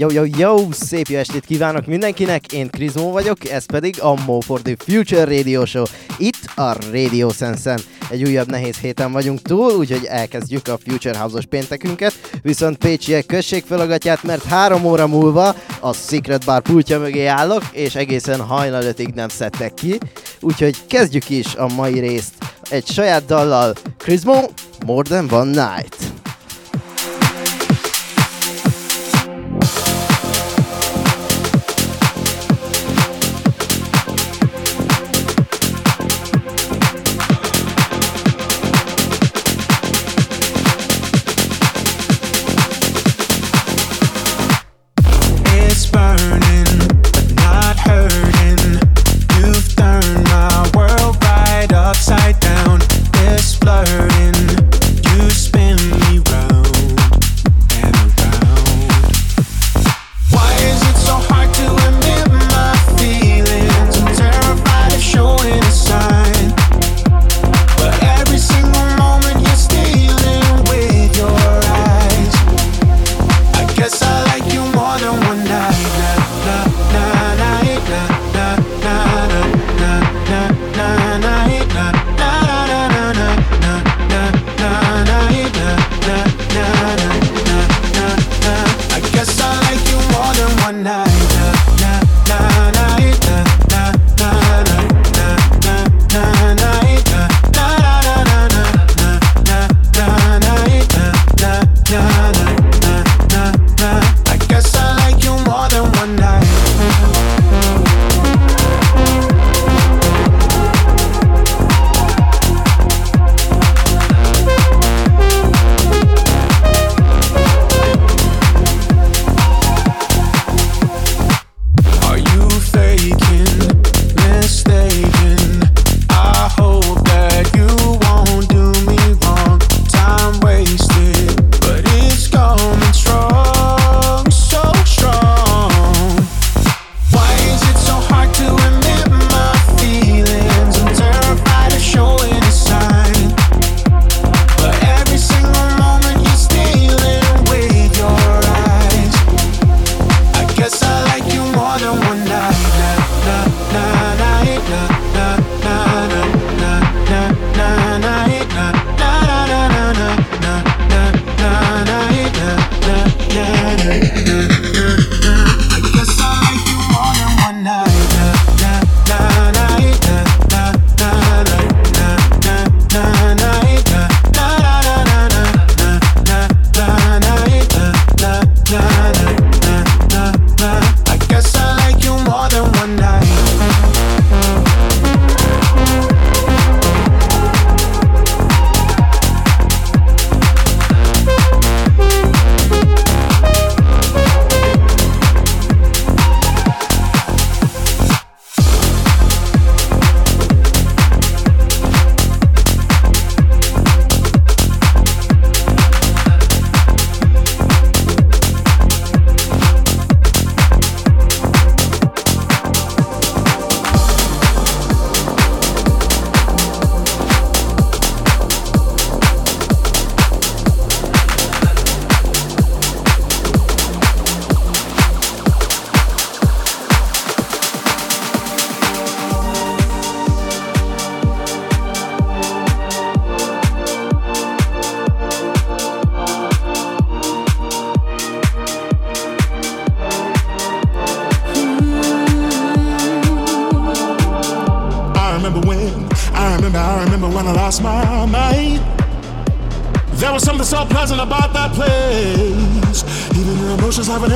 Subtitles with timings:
[0.00, 0.56] Yo, yo, yo!
[0.70, 5.24] Szép jó estét kívánok mindenkinek, én Krizmó vagyok, ez pedig a Mo for the Future
[5.24, 5.84] Radio Show,
[6.18, 7.80] itt a Radio Sense-en.
[8.10, 13.64] Egy újabb nehéz héten vagyunk túl, úgyhogy elkezdjük a Future House-os péntekünket, viszont Pécsiek község
[13.64, 19.08] felagatját, mert három óra múlva a Secret Bar pultja mögé állok, és egészen hajnal ötig
[19.14, 19.98] nem szedtek ki,
[20.40, 22.34] úgyhogy kezdjük is a mai részt
[22.70, 23.74] egy saját dallal.
[23.96, 24.40] Krizmo,
[24.86, 26.27] More Than One Night.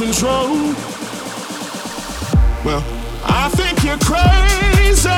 [0.00, 0.72] control.
[2.64, 2.82] Well,
[3.22, 5.10] I think you're crazy.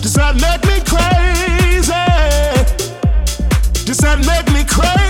[0.00, 1.92] Does that make me crazy?
[3.84, 5.01] Does that make me crazy?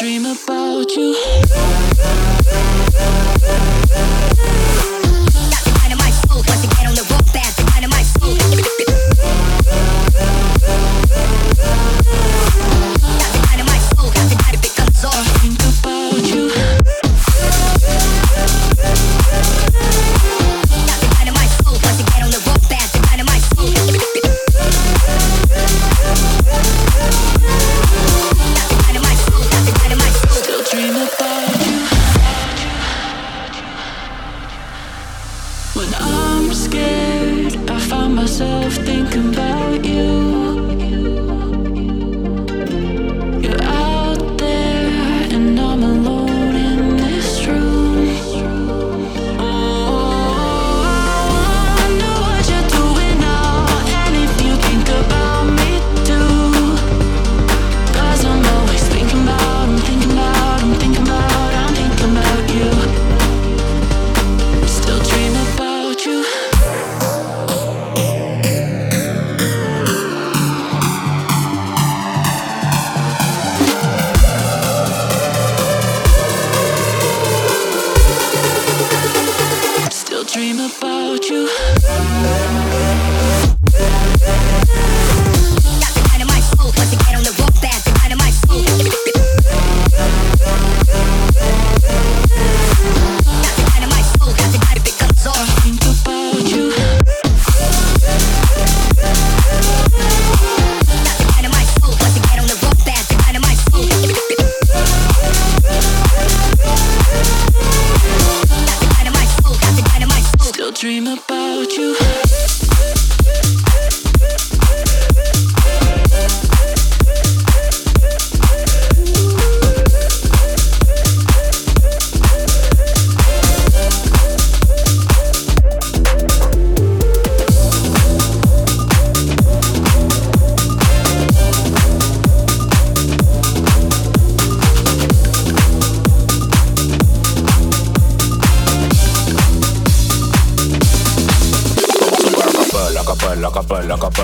[0.00, 1.14] dream about you.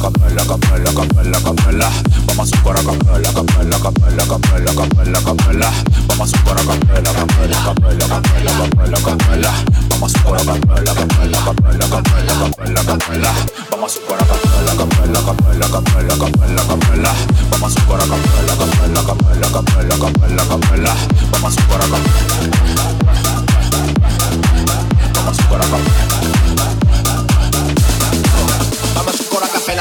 [0.00, 1.90] capella, capella, capella, capella.
[2.24, 5.70] Vamos a un coro capella, capella, capella, capella, capella, capella.
[6.06, 9.52] Vamos a un coro capella, capella, capella, capella, capella, capella.
[9.90, 13.32] Vamos a un coro capella, capella, capella, capella, capella, capella.
[13.70, 17.12] Vamos a un coro capella, capella, capella, capella, capella, capella.
[17.50, 20.94] Vamos a un coro capella, capella, capella, capella, capella, capella.
[21.30, 21.98] Vamos a capella.
[25.12, 26.89] Vamos a capella.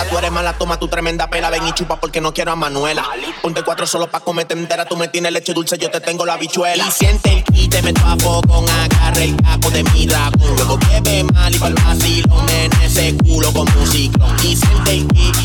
[0.05, 1.49] Tú eres mala, toma tu tremenda pela.
[1.49, 3.05] Ven y chupa porque no quiero a Manuela.
[3.41, 4.85] Ponte cuatro solo pa' comerte entera.
[4.85, 6.85] Tú me tienes leche dulce, yo te tengo la bichuela.
[6.87, 10.55] Y siente el kit, meto a con agarre el capo de mi dragón.
[10.55, 14.25] Luego bebe mal y pa'l vacilón en ese culo con música.
[14.43, 15.35] Y siente el kit,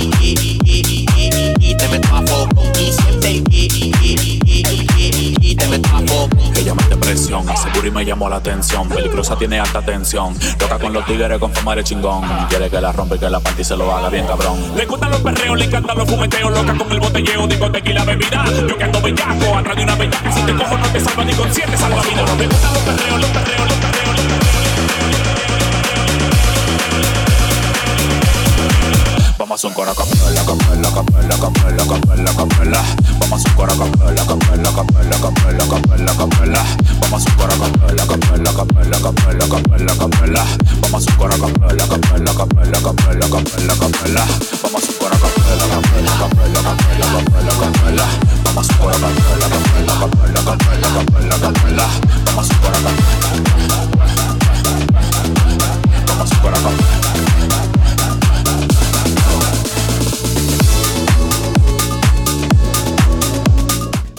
[1.61, 2.63] y te meto a foco.
[2.79, 6.37] Y siente el kit, y te meto a foco.
[6.57, 8.89] Ella mete presión, asegura y me llamó la atención.
[8.89, 10.35] Peligrosa tiene alta tensión.
[10.59, 12.25] Toca con los tigres con fama de chingón.
[12.49, 14.59] Quiere que la rompe y que la parte se lo haga bien cabrón.
[14.77, 18.45] Le gustan los perreos, le encantan los fumeteos, loca con el botelleo, digo tequila bebida.
[18.69, 21.33] Yo que ando bellaco, atrás de una bellaca, si te cojo no te salva ni
[21.35, 22.37] con siete salva vida.
[22.39, 23.94] Le gustan los perreos, los perreos, los perreos.
[29.55, 32.83] Vamos a un coro capela, capela, capela, capela, capela, capela.
[33.21, 36.61] Vamos a un coro capela, capela, capela, capela, capela, capela.
[37.01, 40.43] Vamos a un coro capela, capela, capela, capela, capela, capela.
[40.83, 44.27] Vamos a un coro capela, capela, capela, capela, capela, capela.
[44.61, 48.07] Vamos a un coro capela, capela, capela, capela, capela, capela.
[48.43, 51.87] Vamos a un coro capela, capela, capela, capela, capela, capela.
[52.27, 52.59] Vamos a un
[56.41, 57.04] coro capela.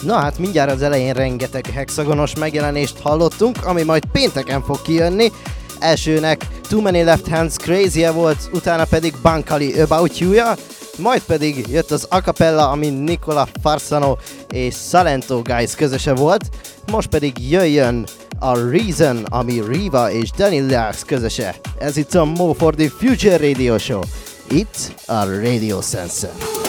[0.05, 5.31] Na hát mindjárt az elején rengeteg hexagonos megjelenést hallottunk, ami majd pénteken fog kijönni.
[5.79, 10.55] Elsőnek Too Many Left Hands crazy -e volt, utána pedig Bankali About you -ja,
[10.97, 14.15] majd pedig jött az acapella, ami Nicola Farsano
[14.49, 16.43] és Salento Guys közöse volt,
[16.91, 18.05] most pedig jöjjön
[18.39, 21.55] a Reason, ami Riva és Danny Lars közöse.
[21.77, 24.01] Ez itt a Mo for the Future Radio Show.
[24.49, 26.64] Itt a Radio Sensor.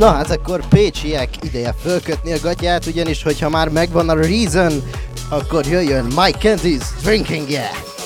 [0.00, 4.82] Na hát akkor Pécsiek ideje fölkötni a gatyát, ugyanis hogyha már megvan a reason,
[5.28, 7.99] akkor jöjjön Mike Candy's Drinking Yeah!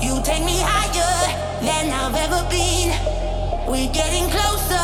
[0.00, 1.14] You take me higher
[1.60, 2.90] than I've ever been.
[3.66, 4.83] We're getting closer.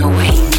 [0.00, 0.53] awake.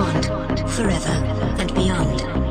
[0.00, 0.24] Bond,
[0.70, 1.12] Forever
[1.58, 2.49] and Beyond.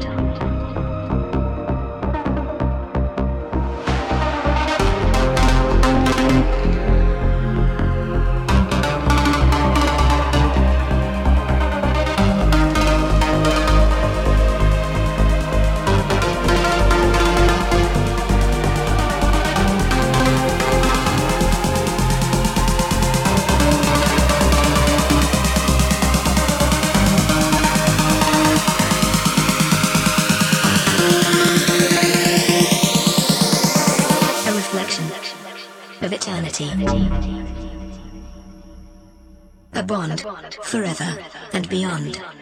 [40.71, 42.38] Na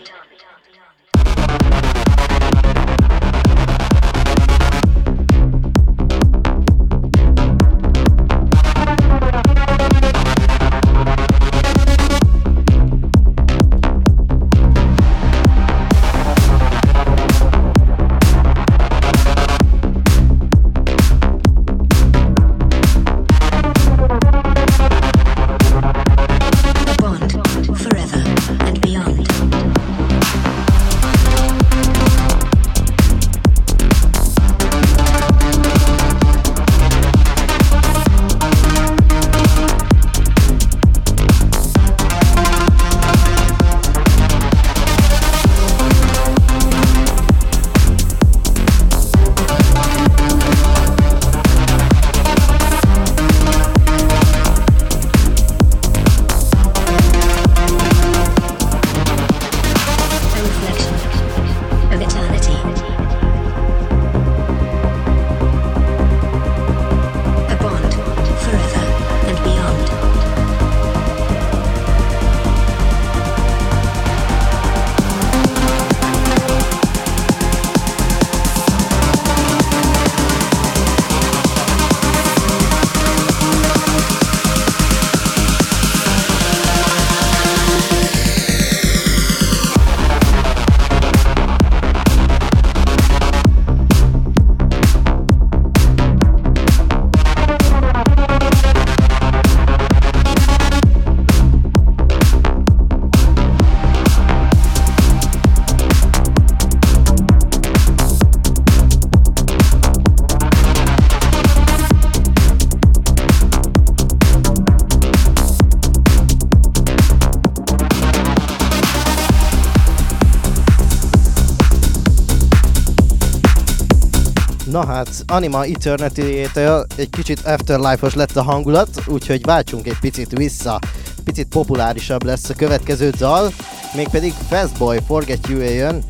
[124.88, 130.80] hát, Anima Eternity-től egy kicsit Afterlife-os lett a hangulat, úgyhogy váltsunk egy picit vissza.
[131.24, 133.52] Picit populárisabb lesz a következő dal,
[133.96, 136.04] mégpedig Fastboy Forget You jön,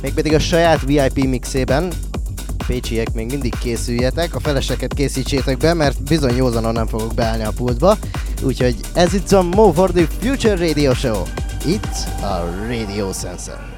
[0.00, 1.92] mégpedig a saját VIP mixében.
[2.66, 7.52] Pécsiek még mindig készüljetek, a feleseket készítsétek be, mert bizony józanon nem fogok beállni a
[7.56, 7.96] pultba.
[8.42, 11.22] Úgyhogy ez itt a Mo for the Future Radio Show.
[11.66, 13.73] Itt a Radio Sensor.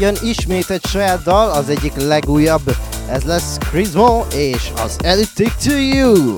[0.00, 2.76] Jöjjön ismét egy saját dal, az egyik legújabb.
[3.10, 6.34] Ez lesz Chris Mo és az Addicted to You.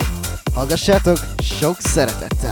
[0.55, 2.50] Hallgassátok sok szeretettel!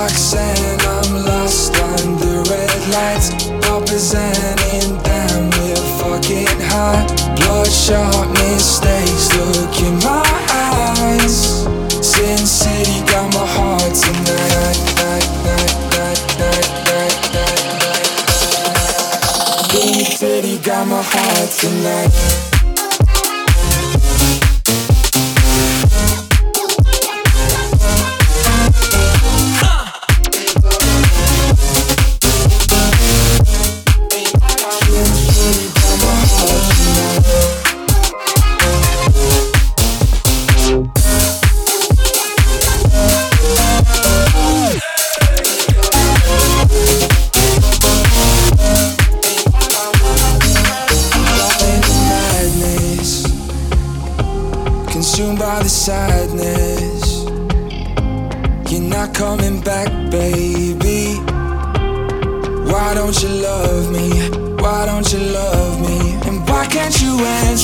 [0.00, 3.50] Roxanne, I'm lost under red lights.
[3.68, 7.04] Representing, damn, we're fucking high.
[7.36, 11.66] Bloodshot mistakes, look in my eyes.
[12.00, 14.78] Sin City got my heart tonight.
[19.70, 22.49] Big City got my heart tonight.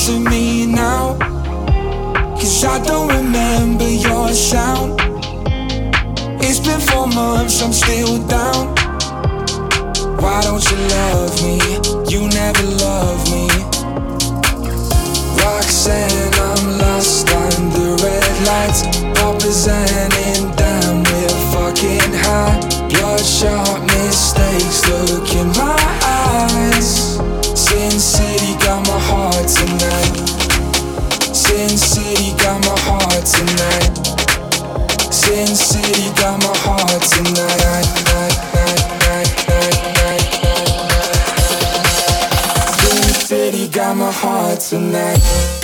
[0.07, 1.17] To me now.
[2.39, 4.97] Cause I don't remember your sound.
[6.41, 8.73] It's been four months, I'm still down.
[10.21, 11.59] Why don't you love me?
[12.07, 13.49] You never love me.
[15.43, 18.87] Roxanne, I'm lost under red lights.
[19.19, 22.59] Representing down, we're fucking high.
[22.87, 25.66] Bloodshot mistakes looking.
[44.59, 45.56] tonight.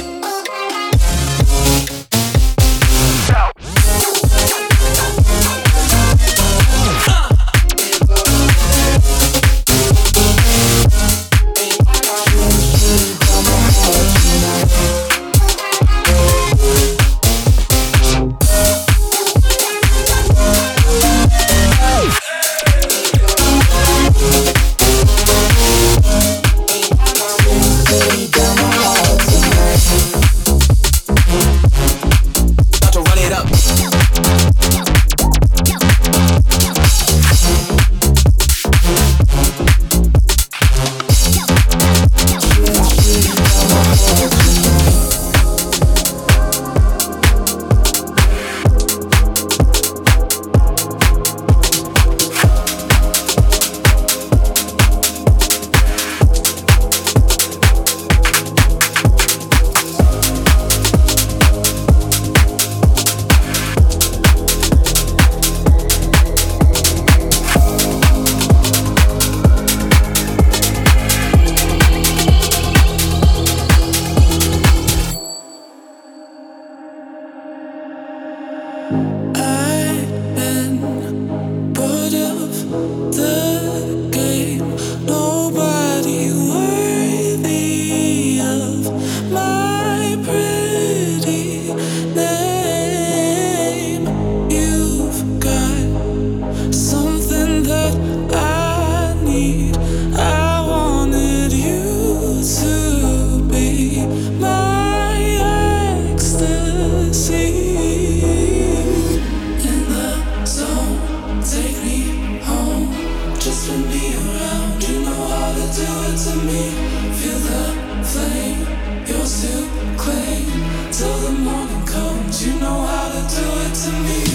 [120.93, 124.32] Tell the morning comes, you know how to do it to me.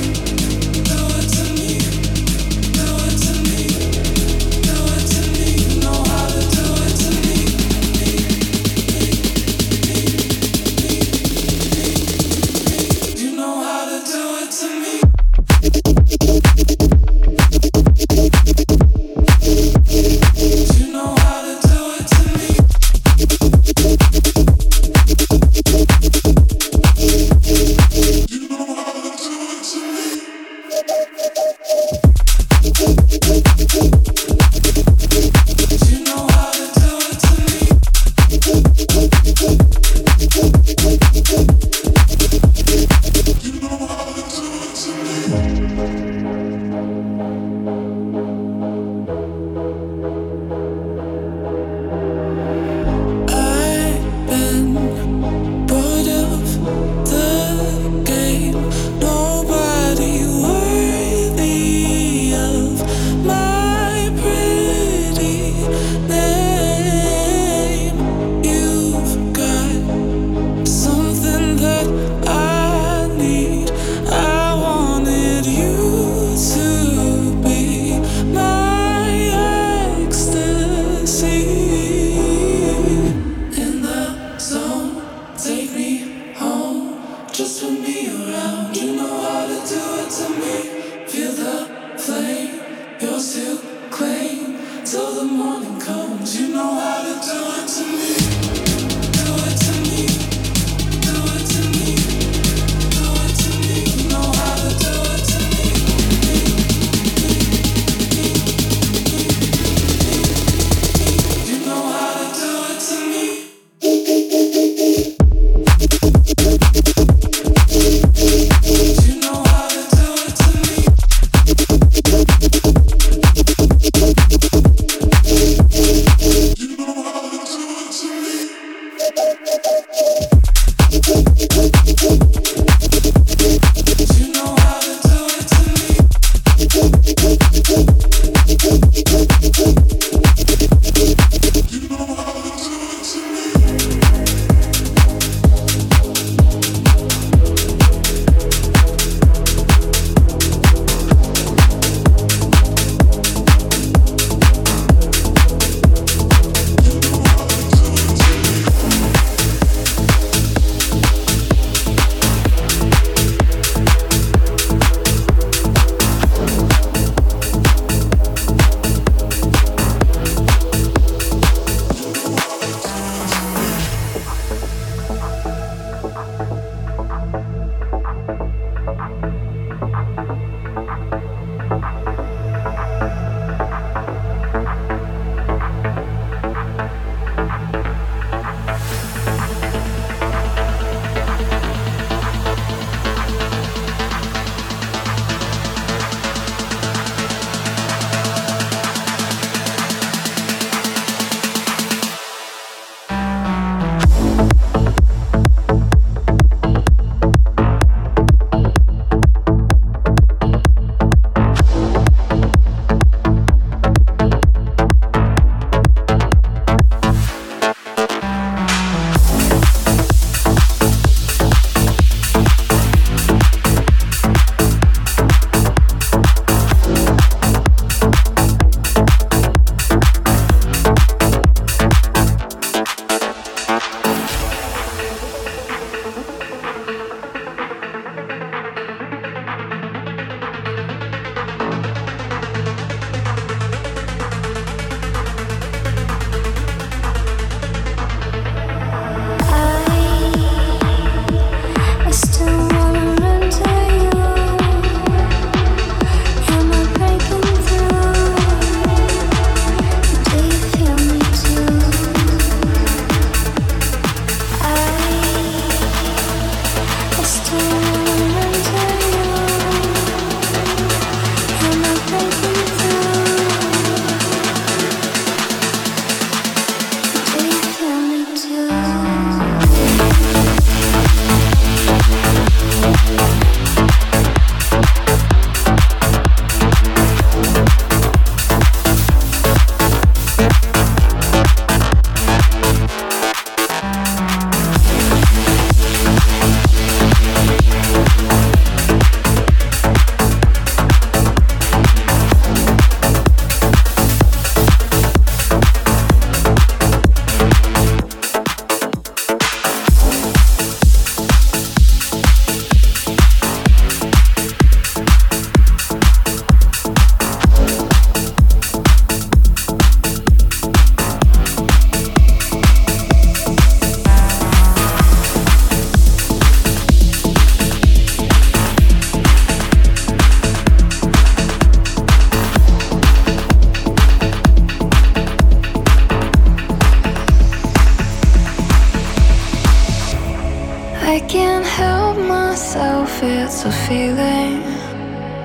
[341.29, 344.63] can't help myself, it's a feeling,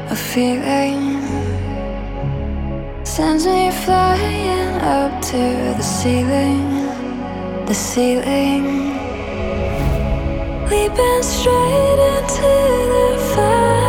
[0.10, 1.22] a feeling.
[3.04, 5.44] Sends me flying up to
[5.78, 6.86] the ceiling,
[7.66, 8.94] the ceiling.
[10.70, 12.54] Leaping straight into
[12.94, 13.83] the fire.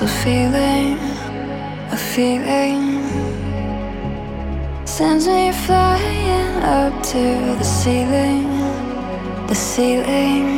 [0.00, 0.96] It's a feeling,
[1.90, 3.02] a feeling.
[4.86, 7.18] Sends me flying up to
[7.58, 8.46] the ceiling,
[9.48, 10.57] the ceiling.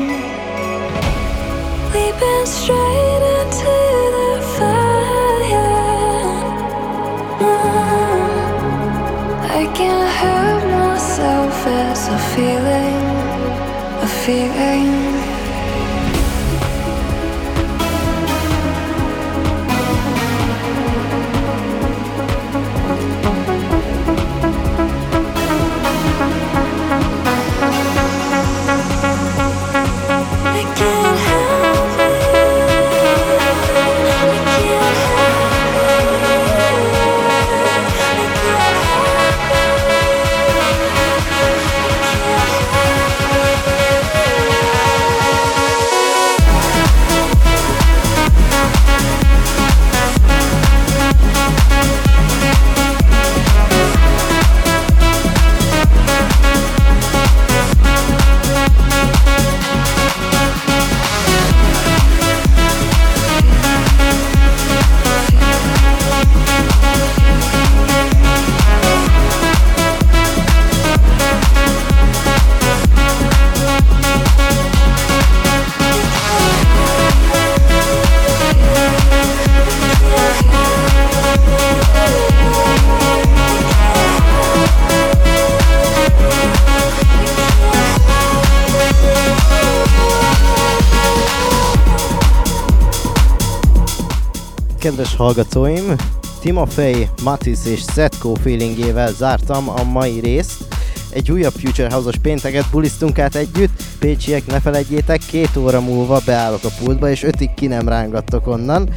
[95.20, 95.94] Hallgatóim!
[96.40, 100.64] Timofey, Matis és Zetko feelingével zártam a mai részt.
[101.10, 103.82] Egy újabb Future House-os pénteket bulisztunk át együtt.
[103.98, 108.88] Pécsiek, ne felejtjétek, két óra múlva beállok a pultba, és ötig ki nem rángattok onnan.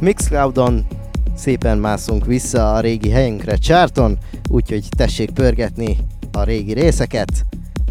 [0.00, 0.86] Mixcloudon
[1.36, 4.18] szépen mászunk vissza a régi helyünkre csárton,
[4.48, 5.96] úgyhogy tessék pörgetni
[6.32, 7.46] a régi részeket.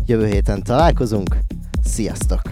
[0.05, 1.37] Jövő héten találkozunk.
[1.83, 2.48] Sziasztok!